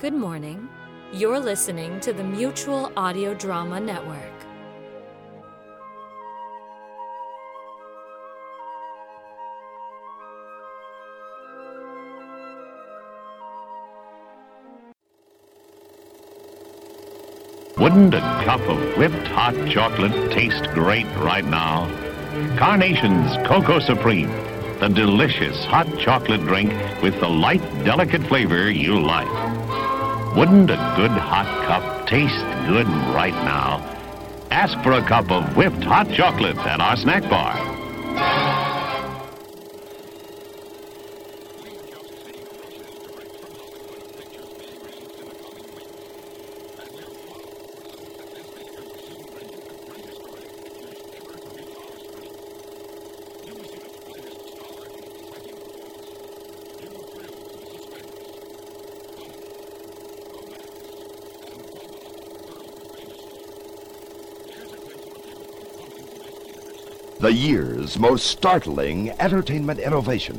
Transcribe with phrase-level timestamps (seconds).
[0.00, 0.68] Good morning.
[1.12, 4.30] You're listening to the Mutual Audio Drama Network.
[17.76, 21.90] Wouldn't a cup of whipped hot chocolate taste great right now?
[22.56, 24.30] Carnation's Cocoa Supreme,
[24.78, 29.57] the delicious hot chocolate drink with the light, delicate flavor you like.
[30.36, 33.78] Wouldn't a good hot cup taste good right now?
[34.50, 37.77] Ask for a cup of whipped hot chocolate at our snack bar.
[67.20, 70.36] The year's most startling entertainment innovation.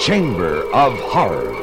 [0.00, 1.54] Chamber of Horrors.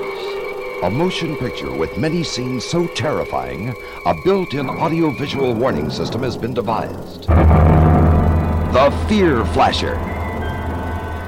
[0.83, 6.53] A motion picture with many scenes so terrifying, a built-in audio-visual warning system has been
[6.53, 7.27] devised.
[7.27, 9.95] The Fear Flasher.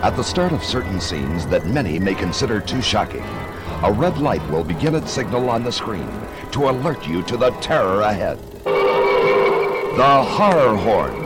[0.01, 3.25] At the start of certain scenes that many may consider too shocking,
[3.83, 6.09] a red light will begin its signal on the screen
[6.53, 8.39] to alert you to the terror ahead.
[8.63, 11.22] The Horror Horn.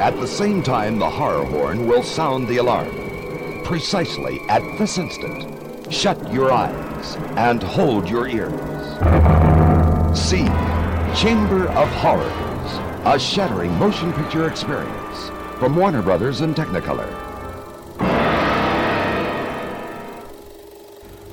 [0.00, 2.88] At the same time, the horror horn will sound the alarm.
[3.64, 8.52] Precisely at this instant, shut your eyes and hold your ears.
[10.16, 10.46] See
[11.16, 17.12] Chamber of Horrors, a shattering motion picture experience from Warner Brothers and Technicolor.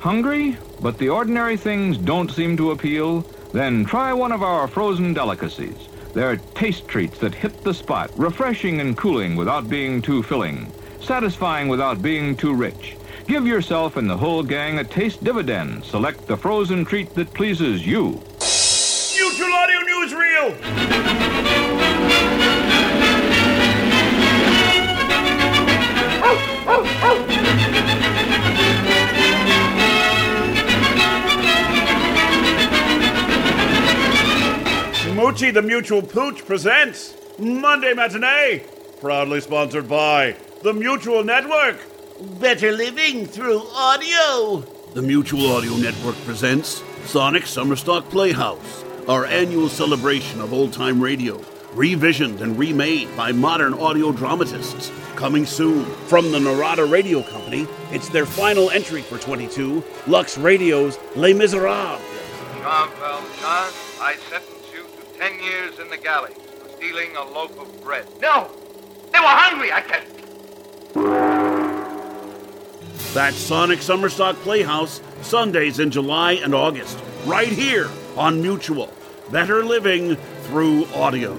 [0.00, 3.24] Hungry, but the ordinary things don't seem to appeal?
[3.52, 5.88] Then try one of our frozen delicacies.
[6.16, 11.68] They're taste treats that hit the spot, refreshing and cooling without being too filling, satisfying
[11.68, 12.96] without being too rich.
[13.28, 15.84] Give yourself and the whole gang a taste dividend.
[15.84, 18.18] Select the frozen treat that pleases you.
[19.14, 20.85] Mutual Audio Newsreel!
[35.26, 38.62] Moochie the Mutual Pooch presents Monday Matinee,
[39.00, 41.80] proudly sponsored by the Mutual Network.
[42.38, 44.60] Better living through audio.
[44.94, 51.38] The Mutual Audio Network presents Sonic Summerstock Playhouse, our annual celebration of old time radio,
[51.74, 54.92] revisioned and remade by modern audio dramatists.
[55.16, 61.00] Coming soon from the Narada Radio Company, it's their final entry for 22, Lux Radio's
[61.16, 62.00] Les Miserables.
[62.62, 64.55] Jean Valjean, I sentence you to
[65.18, 68.06] ten years in the galleys for stealing a loaf of bread.
[68.20, 68.50] No!
[69.12, 70.04] They were hungry, I said.
[73.14, 78.92] That's Sonic Summerstock Playhouse, Sundays in July and August, right here on Mutual.
[79.30, 81.36] Better living through audio.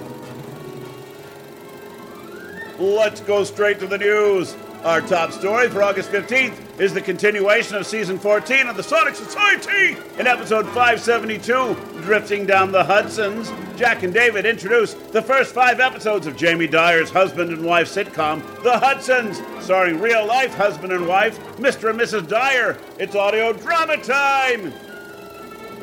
[2.78, 4.56] Let's go straight to the news.
[4.84, 9.16] Our top story for August 15th is the continuation of season 14 of the Sonic
[9.16, 9.96] Society.
[10.18, 16.28] In episode 572, Drifting Down the Hudsons, Jack and David introduce the first five episodes
[16.28, 21.38] of Jamie Dyer's husband and wife sitcom, The Hudsons, starring real life husband and wife,
[21.56, 21.90] Mr.
[21.90, 22.28] and Mrs.
[22.28, 22.78] Dyer.
[23.00, 24.70] It's audio drama time.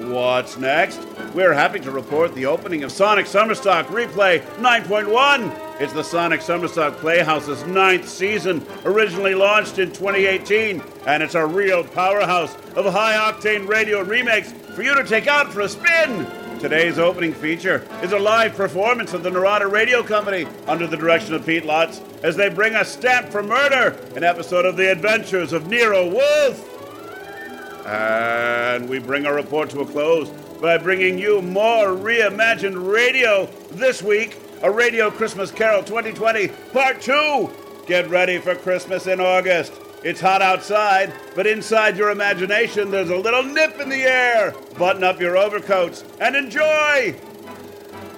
[0.09, 1.06] What's next?
[1.33, 5.64] We're happy to report the opening of Sonic Summerstock Replay 9.1.
[5.77, 11.83] It's the Sonic Summerstock Playhouse's ninth season, originally launched in 2018, and it's a real
[11.83, 16.25] powerhouse of high octane radio remakes for you to take out for a spin.
[16.62, 21.33] Today's opening feature is a live performance of the Narada Radio Company under the direction
[21.33, 25.51] of Pete Lutz as they bring us Stamp for Murder, an episode of The Adventures
[25.51, 27.86] of Nero Wolfe.
[27.86, 30.30] And we bring our report to a close
[30.62, 34.38] by bringing you more reimagined radio this week.
[34.65, 37.51] A Radio Christmas Carol 2020 Part 2.
[37.85, 39.71] Get ready for Christmas in August.
[40.03, 44.56] It's hot outside, but inside your imagination there's a little nip in the air.
[44.75, 47.15] Button up your overcoats and enjoy.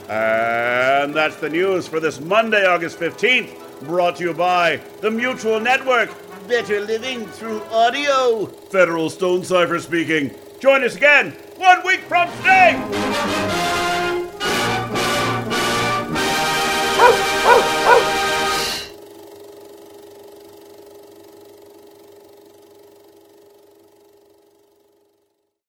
[0.07, 5.59] And that's the news for this Monday, August 15th, brought to you by the Mutual
[5.59, 6.09] Network.
[6.47, 8.45] Better living through audio.
[8.45, 10.33] Federal Stonecipher speaking.
[10.61, 13.86] Join us again one week from today.